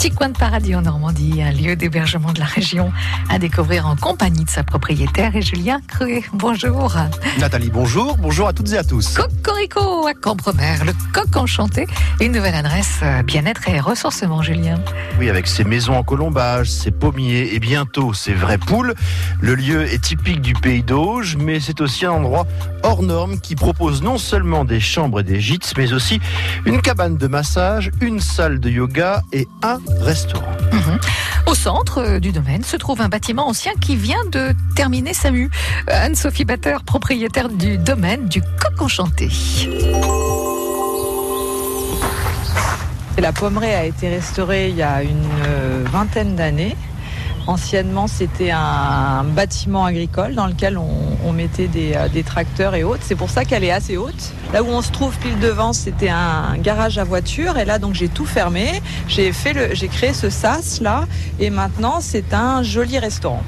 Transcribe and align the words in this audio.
petit 0.00 0.12
coin 0.12 0.30
de 0.30 0.38
paradis 0.38 0.74
en 0.74 0.80
Normandie, 0.80 1.42
un 1.42 1.52
lieu 1.52 1.76
d'hébergement 1.76 2.32
de 2.32 2.38
la 2.38 2.46
région 2.46 2.90
à 3.28 3.38
découvrir 3.38 3.86
en 3.86 3.96
compagnie 3.96 4.46
de 4.46 4.48
sa 4.48 4.62
propriétaire 4.62 5.36
et 5.36 5.42
Julien 5.42 5.78
Cruet. 5.88 6.22
Bonjour. 6.32 6.96
Nathalie, 7.38 7.68
bonjour. 7.68 8.16
Bonjour 8.16 8.48
à 8.48 8.54
toutes 8.54 8.72
et 8.72 8.78
à 8.78 8.82
tous. 8.82 9.18
Cocorico 9.18 10.06
à 10.06 10.14
Campremer, 10.14 10.76
le 10.86 10.92
coq 11.12 11.36
enchanté. 11.36 11.86
Une 12.18 12.32
nouvelle 12.32 12.54
adresse 12.54 13.00
euh, 13.02 13.22
bien-être 13.22 13.68
et 13.68 13.78
ressourcement, 13.78 14.40
Julien. 14.40 14.80
Oui, 15.18 15.28
avec 15.28 15.46
ses 15.46 15.64
maisons 15.64 15.98
en 15.98 16.02
colombage, 16.02 16.70
ses 16.70 16.92
pommiers 16.92 17.52
et 17.52 17.58
bientôt 17.58 18.14
ses 18.14 18.32
vraies 18.32 18.56
poules. 18.56 18.94
Le 19.42 19.54
lieu 19.54 19.84
est 19.84 20.02
typique 20.02 20.40
du 20.40 20.54
pays 20.54 20.82
d'Auge, 20.82 21.36
mais 21.38 21.60
c'est 21.60 21.82
aussi 21.82 22.06
un 22.06 22.12
endroit 22.12 22.46
hors 22.84 23.02
norme 23.02 23.38
qui 23.38 23.54
propose 23.54 24.02
non 24.02 24.16
seulement 24.16 24.64
des 24.64 24.80
chambres 24.80 25.20
et 25.20 25.24
des 25.24 25.40
gîtes, 25.40 25.74
mais 25.76 25.92
aussi 25.92 26.20
une 26.64 26.80
cabane 26.80 27.18
de 27.18 27.26
massage, 27.26 27.90
une 28.00 28.20
salle 28.20 28.60
de 28.60 28.70
yoga 28.70 29.20
et 29.34 29.46
un 29.62 29.78
restaurant. 30.00 30.52
Mhm. 30.72 30.98
Au 31.46 31.54
centre 31.54 31.98
euh, 31.98 32.18
du 32.20 32.32
domaine 32.32 32.62
se 32.62 32.76
trouve 32.76 33.00
un 33.00 33.08
bâtiment 33.08 33.48
ancien 33.48 33.72
qui 33.80 33.96
vient 33.96 34.24
de 34.30 34.54
terminer 34.74 35.14
sa 35.14 35.30
mue. 35.30 35.50
Anne-Sophie 35.88 36.44
Batteur, 36.44 36.82
propriétaire 36.82 37.48
du 37.48 37.78
domaine 37.78 38.28
du 38.28 38.40
Coq 38.40 38.80
Enchanté. 38.80 39.28
La 43.18 43.32
pommeraie 43.32 43.74
a 43.74 43.84
été 43.84 44.08
restaurée 44.08 44.68
il 44.70 44.76
y 44.76 44.82
a 44.82 45.02
une 45.02 45.28
euh, 45.46 45.84
vingtaine 45.92 46.36
d'années. 46.36 46.76
Anciennement, 47.46 48.06
c'était 48.06 48.50
un 48.50 49.24
bâtiment 49.24 49.84
agricole 49.84 50.34
dans 50.34 50.46
lequel 50.46 50.78
on, 50.78 51.32
mettait 51.32 51.68
des, 51.68 51.94
euh, 51.94 52.08
des, 52.08 52.22
tracteurs 52.22 52.74
et 52.74 52.84
autres. 52.84 53.02
C'est 53.02 53.14
pour 53.14 53.30
ça 53.30 53.44
qu'elle 53.44 53.64
est 53.64 53.70
assez 53.70 53.96
haute. 53.96 54.32
Là 54.52 54.62
où 54.62 54.66
on 54.66 54.82
se 54.82 54.90
trouve 54.90 55.16
pile 55.18 55.38
devant, 55.38 55.72
c'était 55.72 56.10
un 56.10 56.56
garage 56.58 56.98
à 56.98 57.04
voiture. 57.04 57.56
Et 57.56 57.64
là, 57.64 57.78
donc, 57.78 57.94
j'ai 57.94 58.08
tout 58.08 58.26
fermé. 58.26 58.82
J'ai 59.08 59.32
fait 59.32 59.52
le, 59.52 59.74
j'ai 59.74 59.88
créé 59.88 60.12
ce 60.12 60.28
sas 60.28 60.80
là. 60.80 61.06
Et 61.38 61.50
maintenant, 61.50 62.00
c'est 62.00 62.34
un 62.34 62.62
joli 62.62 62.98
restaurant 62.98 63.42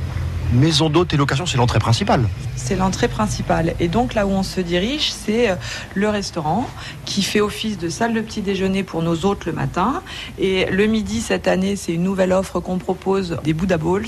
maison 0.52 0.90
d'hôtes 0.90 1.12
et 1.14 1.16
location, 1.16 1.46
c'est 1.46 1.56
l'entrée 1.56 1.78
principale. 1.78 2.28
C'est 2.56 2.76
l'entrée 2.76 3.08
principale. 3.08 3.74
Et 3.80 3.88
donc 3.88 4.14
là 4.14 4.26
où 4.26 4.30
on 4.30 4.42
se 4.42 4.60
dirige, 4.60 5.12
c'est 5.12 5.50
euh, 5.50 5.56
le 5.94 6.08
restaurant 6.08 6.68
qui 7.04 7.22
fait 7.22 7.40
office 7.40 7.78
de 7.78 7.88
salle 7.88 8.12
de 8.14 8.20
petit 8.20 8.42
déjeuner 8.42 8.82
pour 8.82 9.02
nos 9.02 9.24
hôtes 9.24 9.46
le 9.46 9.52
matin. 9.52 10.02
Et 10.38 10.66
le 10.66 10.86
midi, 10.86 11.20
cette 11.20 11.48
année, 11.48 11.76
c'est 11.76 11.92
une 11.92 12.04
nouvelle 12.04 12.32
offre 12.32 12.60
qu'on 12.60 12.78
propose 12.78 13.38
des 13.44 13.52
Buddha 13.52 13.78
Bowls, 13.78 14.06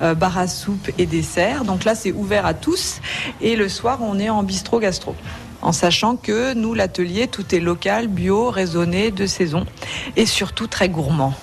euh, 0.00 0.14
bar 0.14 0.38
à 0.38 0.46
soupe 0.46 0.90
et 0.98 1.06
dessert. 1.06 1.64
Donc 1.64 1.84
là, 1.84 1.94
c'est 1.94 2.12
ouvert 2.12 2.46
à 2.46 2.54
tous. 2.54 3.00
Et 3.40 3.56
le 3.56 3.68
soir, 3.68 3.98
on 4.02 4.18
est 4.18 4.30
en 4.30 4.42
bistrot 4.42 4.80
gastro 4.80 5.14
en 5.62 5.72
sachant 5.72 6.16
que 6.16 6.54
nous, 6.54 6.74
l'atelier, 6.74 7.28
tout 7.28 7.54
est 7.54 7.60
local, 7.60 8.08
bio, 8.08 8.50
raisonné, 8.50 9.10
de 9.10 9.26
saison 9.26 9.64
et 10.16 10.26
surtout 10.26 10.66
très 10.66 10.88
gourmand. 10.88 11.34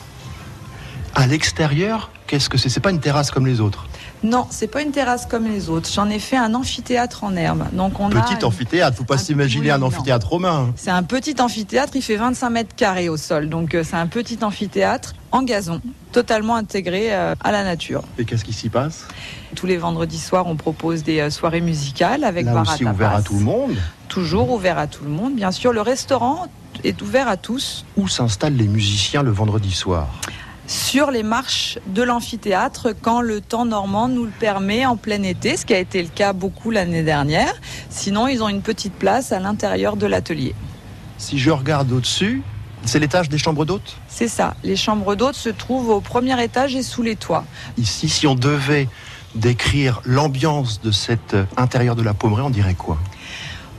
À 1.16 1.26
l'extérieur, 1.26 2.12
qu'est-ce 2.28 2.50
que 2.50 2.58
c'est? 2.58 2.70
C'est 2.70 2.82
pas 2.82 2.92
une 2.92 3.00
terrasse 3.00 3.32
comme 3.32 3.48
les 3.48 3.62
autres 3.62 3.89
non, 4.24 4.48
c'est 4.50 4.68
pas 4.68 4.82
une 4.82 4.92
terrasse 4.92 5.26
comme 5.26 5.46
les 5.46 5.70
autres. 5.70 5.90
J'en 5.94 6.10
ai 6.10 6.20
fait 6.20 6.36
un 6.36 6.54
amphithéâtre 6.54 7.24
en 7.24 7.36
herbe. 7.36 7.64
Donc 7.72 8.00
on 8.00 8.10
petit 8.10 8.44
amphithéâtre, 8.44 8.98
faut 8.98 9.04
pas 9.06 9.18
s'imaginer 9.18 9.72
un 9.72 9.82
amphithéâtre 9.82 10.28
romain. 10.28 10.74
C'est 10.76 10.92
un 10.92 11.04
petit 11.04 11.36
amphithéâtre, 11.40 11.94
il 11.96 12.02
fait 12.02 12.18
25 12.18 12.50
mètres 12.50 12.76
carrés 12.76 13.08
au 13.08 13.16
sol. 13.16 13.48
Donc 13.48 13.76
euh, 13.76 13.84
c'est 13.84 13.96
un 13.96 14.08
petit 14.08 14.40
amphithéâtre 14.42 15.16
en 15.32 15.44
gazon, 15.44 15.82
totalement 16.12 16.56
intégré 16.56 17.14
euh, 17.14 17.36
à 17.42 17.52
la 17.52 17.64
nature. 17.64 18.04
Et 18.18 18.26
qu'est-ce 18.26 18.44
qui 18.44 18.54
s'y 18.54 18.70
passe? 18.70 19.08
Tous 19.56 19.68
les 19.68 19.78
vendredis 19.78 20.20
soirs, 20.20 20.48
on 20.48 20.56
propose 20.56 21.04
des 21.04 21.20
euh, 21.20 21.30
soirées 21.30 21.62
musicales 21.62 22.24
avec 22.24 22.46
Là 22.46 22.62
aussi 22.62 22.84
ouvert 22.84 23.16
à 23.16 23.22
tout 23.22 23.36
le 23.36 23.46
monde? 23.46 23.76
Toujours 24.10 24.52
ouvert 24.52 24.78
à 24.78 24.88
tout 24.88 25.04
le 25.04 25.12
monde, 25.12 25.36
bien 25.36 25.52
sûr. 25.52 25.72
Le 25.72 25.82
restaurant 25.82 26.48
est 26.84 27.02
ouvert 27.02 27.28
à 27.28 27.38
tous. 27.38 27.86
Où 27.96 28.08
s'installent 28.08 28.56
les 28.56 28.68
musiciens 28.68 29.24
le 29.24 29.32
vendredi 29.32 29.72
soir? 29.72 30.08
Sur 30.70 31.10
les 31.10 31.24
marches 31.24 31.80
de 31.88 32.04
l'amphithéâtre 32.04 32.90
quand 33.02 33.22
le 33.22 33.42
temps 33.42 33.66
normand 33.66 34.08
nous 34.08 34.26
le 34.26 34.32
permet 34.32 34.86
en 34.86 34.98
plein 34.98 35.24
été, 35.24 35.58
ce 35.58 35.66
qui 35.66 35.74
a 35.74 35.80
été 35.80 36.02
le 36.02 36.10
cas 36.10 36.32
beaucoup 36.32 36.70
l'année 36.70 37.02
dernière. 37.02 37.54
Sinon, 37.90 38.28
ils 38.28 38.44
ont 38.44 38.50
une 38.50 38.62
petite 38.62 38.94
place 38.94 39.32
à 39.32 39.40
l'intérieur 39.40 39.98
de 39.98 40.06
l'atelier. 40.06 40.54
Si 41.18 41.40
je 41.40 41.50
regarde 41.50 41.92
au-dessus, 41.92 42.44
c'est 42.86 43.00
l'étage 43.00 43.30
des 43.30 43.40
chambres 43.40 43.66
d'hôtes? 43.66 43.98
C'est 44.08 44.28
ça. 44.28 44.56
Les 44.64 44.76
chambres 44.76 45.16
d'hôtes 45.16 45.36
se 45.36 45.50
trouvent 45.50 45.90
au 45.90 46.02
premier 46.02 46.42
étage 46.42 46.76
et 46.76 46.84
sous 46.84 47.02
les 47.02 47.16
toits. 47.16 47.46
Ici, 47.78 48.08
si 48.08 48.28
on 48.28 48.36
devait 48.36 48.88
décrire 49.34 50.02
l'ambiance 50.06 50.82
de 50.82 50.92
cet 50.92 51.36
intérieur 51.58 51.96
de 51.96 52.04
la 52.04 52.14
Pommerie, 52.14 52.44
on 52.44 52.50
dirait 52.52 52.76
quoi? 52.76 53.00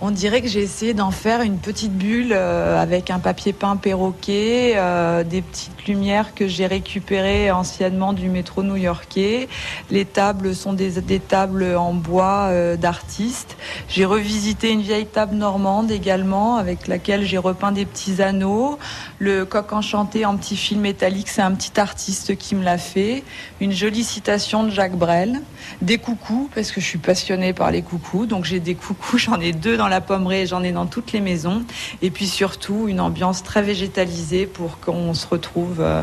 On 0.02 0.10
dirait 0.10 0.40
que 0.40 0.48
j'ai 0.48 0.62
essayé 0.62 0.94
d'en 0.94 1.10
faire 1.10 1.42
une 1.42 1.58
petite 1.58 1.92
bulle 1.92 2.32
euh, 2.32 2.80
avec 2.80 3.10
un 3.10 3.18
papier 3.18 3.52
peint 3.52 3.76
perroquet, 3.76 4.74
euh, 4.76 5.24
des 5.24 5.42
petites 5.42 5.86
lumières 5.86 6.34
que 6.34 6.48
j'ai 6.48 6.66
récupérées 6.66 7.50
anciennement 7.50 8.14
du 8.14 8.28
métro 8.28 8.62
new-yorkais. 8.62 9.48
Les 9.90 10.04
tables 10.06 10.54
sont 10.54 10.72
des, 10.72 11.20
tables 11.20 11.76
en 11.76 11.92
bois 11.92 12.48
euh, 12.48 12.76
d'artistes. 12.76 13.56
J'ai 13.88 14.06
revisité 14.06 14.70
une 14.70 14.80
vieille 14.80 15.06
table 15.06 15.34
normande 15.34 15.90
également 15.90 16.56
avec 16.56 16.86
laquelle 16.88 17.24
j'ai 17.24 17.38
repeint 17.38 17.72
des 17.72 17.84
petits 17.84 18.22
anneaux. 18.22 18.78
Le 19.18 19.44
coq 19.44 19.72
enchanté 19.72 20.24
en 20.24 20.36
petit 20.36 20.56
fil 20.56 20.78
métallique, 20.78 21.28
c'est 21.28 21.42
un 21.42 21.52
petit 21.52 21.78
artiste 21.78 22.36
qui 22.36 22.54
me 22.54 22.64
l'a 22.64 22.78
fait. 22.78 23.22
Une 23.60 23.72
jolie 23.72 24.04
citation 24.04 24.64
de 24.64 24.70
Jacques 24.70 24.96
Brel. 24.96 25.40
Des 25.82 25.98
coucous, 25.98 26.48
parce 26.54 26.72
que 26.72 26.80
je 26.80 26.86
suis 26.86 26.98
passionnée 26.98 27.52
par 27.52 27.70
les 27.70 27.82
coucous. 27.82 28.24
Donc 28.24 28.46
j'ai 28.46 28.60
des 28.60 28.74
coucous, 28.74 29.18
j'en 29.18 29.38
ai 29.38 29.52
deux 29.52 29.76
dans 29.76 29.89
la 29.90 30.00
pommerie, 30.00 30.46
j'en 30.46 30.62
ai 30.62 30.72
dans 30.72 30.86
toutes 30.86 31.12
les 31.12 31.20
maisons. 31.20 31.62
Et 32.00 32.10
puis 32.10 32.26
surtout, 32.26 32.86
une 32.88 33.00
ambiance 33.00 33.42
très 33.42 33.62
végétalisée 33.62 34.46
pour 34.46 34.80
qu'on 34.80 35.12
se 35.12 35.26
retrouve 35.26 35.80
euh, 35.80 36.02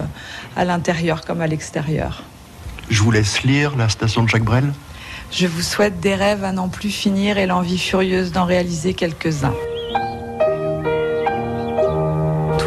à 0.56 0.66
l'intérieur 0.66 1.26
comme 1.26 1.42
à 1.42 1.48
l'extérieur. 1.48 2.24
Je 2.90 3.02
vous 3.02 3.12
laisse 3.12 3.44
lire 3.44 3.76
la 3.76 3.90
station 3.90 4.24
de 4.24 4.30
Jacques 4.30 4.46
Brel. 4.46 4.72
Je 5.32 5.48
vous 5.48 5.62
souhaite 5.62 6.00
des 6.00 6.16
rêves 6.16 6.44
à 6.44 6.52
n'en 6.52 6.70
plus 6.70 6.90
finir 6.90 7.38
et 7.38 7.48
l'envie 7.48 7.80
furieuse 7.80 8.32
d'en 8.32 8.46
réaliser 8.46 8.94
quelques-uns 8.94 9.56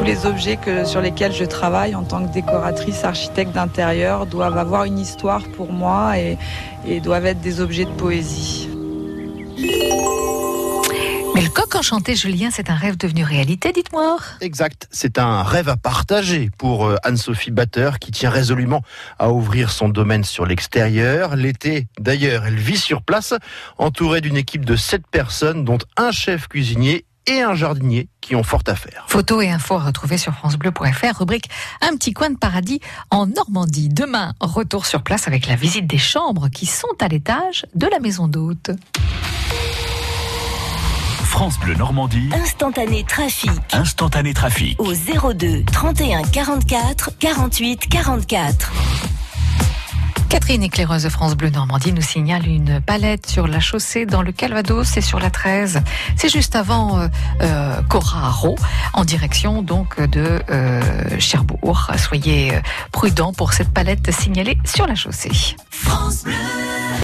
tous 0.00 0.06
les 0.06 0.24
objets 0.24 0.56
que, 0.56 0.86
sur 0.86 1.02
lesquels 1.02 1.34
je 1.34 1.44
travaille 1.44 1.94
en 1.94 2.04
tant 2.04 2.24
que 2.24 2.32
décoratrice, 2.32 3.04
architecte 3.04 3.52
d'intérieur 3.52 4.24
doivent 4.24 4.56
avoir 4.56 4.84
une 4.84 4.98
histoire 4.98 5.42
pour 5.42 5.74
moi 5.74 6.18
et, 6.18 6.38
et 6.86 7.00
doivent 7.00 7.26
être 7.26 7.42
des 7.42 7.60
objets 7.60 7.84
de 7.84 7.90
poésie. 7.90 8.69
Le 11.50 11.54
coq 11.62 11.74
enchanté, 11.74 12.14
Julien, 12.14 12.50
c'est 12.52 12.70
un 12.70 12.76
rêve 12.76 12.96
devenu 12.96 13.24
réalité, 13.24 13.72
dites-moi. 13.72 14.18
Exact, 14.40 14.86
c'est 14.92 15.18
un 15.18 15.42
rêve 15.42 15.68
à 15.68 15.76
partager 15.76 16.48
pour 16.56 16.86
euh, 16.86 16.94
Anne-Sophie 17.02 17.50
Batteur 17.50 17.98
qui 17.98 18.12
tient 18.12 18.30
résolument 18.30 18.84
à 19.18 19.32
ouvrir 19.32 19.72
son 19.72 19.88
domaine 19.88 20.22
sur 20.22 20.46
l'extérieur. 20.46 21.34
L'été, 21.34 21.88
d'ailleurs, 21.98 22.46
elle 22.46 22.54
vit 22.54 22.76
sur 22.76 23.02
place, 23.02 23.34
entourée 23.78 24.20
d'une 24.20 24.36
équipe 24.36 24.64
de 24.64 24.76
sept 24.76 25.04
personnes, 25.08 25.64
dont 25.64 25.78
un 25.96 26.12
chef 26.12 26.46
cuisinier 26.46 27.04
et 27.26 27.40
un 27.40 27.56
jardinier 27.56 28.08
qui 28.20 28.36
ont 28.36 28.44
fort 28.44 28.62
à 28.68 28.76
faire. 28.76 29.06
Photos 29.08 29.42
et 29.42 29.50
infos 29.50 29.74
à 29.74 29.80
retrouver 29.80 30.18
sur 30.18 30.32
francebleu.fr, 30.32 31.18
rubrique 31.18 31.50
Un 31.80 31.96
petit 31.96 32.12
coin 32.12 32.30
de 32.30 32.38
paradis 32.38 32.78
en 33.10 33.26
Normandie. 33.26 33.88
Demain, 33.88 34.34
retour 34.40 34.86
sur 34.86 35.02
place 35.02 35.26
avec 35.26 35.48
la 35.48 35.56
visite 35.56 35.88
des 35.88 35.98
chambres 35.98 36.48
qui 36.48 36.66
sont 36.66 36.86
à 37.00 37.08
l'étage 37.08 37.66
de 37.74 37.88
la 37.88 37.98
maison 37.98 38.28
d'hôte. 38.28 38.70
France 41.40 41.58
Bleu 41.58 41.74
Normandie. 41.74 42.28
Instantané 42.34 43.02
trafic. 43.02 43.50
Instantané 43.72 44.34
trafic. 44.34 44.78
Au 44.78 44.92
02 44.92 45.64
31 45.64 46.20
44 46.20 47.12
48 47.18 47.88
44. 47.88 48.70
Catherine, 50.28 50.62
éclaireuse 50.62 51.04
de 51.04 51.08
France 51.08 51.34
Bleu 51.38 51.48
Normandie, 51.48 51.94
nous 51.94 52.02
signale 52.02 52.46
une 52.46 52.82
palette 52.82 53.26
sur 53.26 53.46
la 53.46 53.58
chaussée 53.58 54.04
dans 54.04 54.20
le 54.20 54.32
Calvados 54.32 54.98
et 54.98 55.00
sur 55.00 55.18
la 55.18 55.30
13. 55.30 55.80
C'est 56.14 56.28
juste 56.28 56.56
avant 56.56 56.98
euh, 56.98 57.08
euh 57.40 57.80
en 58.92 59.04
direction 59.06 59.62
donc 59.62 59.98
de 59.98 60.42
euh, 60.50 60.82
Cherbourg. 61.18 61.90
Soyez 61.96 62.54
euh, 62.54 62.60
prudents 62.92 63.32
pour 63.32 63.54
cette 63.54 63.70
palette 63.70 64.12
signalée 64.12 64.58
sur 64.66 64.86
la 64.86 64.94
chaussée. 64.94 65.56
France 65.70 66.24
Bleu 66.24 66.34